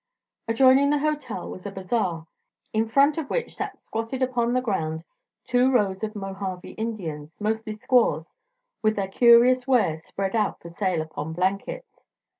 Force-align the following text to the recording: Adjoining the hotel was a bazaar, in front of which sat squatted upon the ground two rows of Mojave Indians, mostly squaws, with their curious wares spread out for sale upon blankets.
Adjoining 0.47 0.89
the 0.89 0.97
hotel 0.97 1.47
was 1.47 1.67
a 1.67 1.71
bazaar, 1.71 2.25
in 2.73 2.89
front 2.89 3.19
of 3.19 3.29
which 3.29 3.53
sat 3.55 3.77
squatted 3.85 4.23
upon 4.23 4.51
the 4.51 4.59
ground 4.59 5.03
two 5.45 5.71
rows 5.71 6.01
of 6.01 6.15
Mojave 6.15 6.71
Indians, 6.71 7.37
mostly 7.39 7.75
squaws, 7.77 8.33
with 8.81 8.95
their 8.95 9.07
curious 9.09 9.67
wares 9.67 10.05
spread 10.07 10.35
out 10.35 10.59
for 10.59 10.69
sale 10.69 11.03
upon 11.03 11.33
blankets. 11.33 11.99